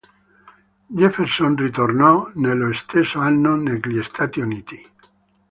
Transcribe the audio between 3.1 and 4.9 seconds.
anno negli Stati Uniti.